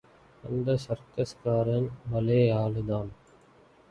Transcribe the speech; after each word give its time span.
அந்தச் 0.43 0.79
சர்க்கஸ்காரன் 0.85 1.87
பலே 2.11 2.39
ஆள்தான். 2.53 3.11